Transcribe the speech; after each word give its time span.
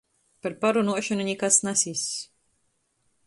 Par 0.45 0.55
parunuošonu 0.63 1.27
nikas 1.27 1.61
nasiss. 1.67 2.07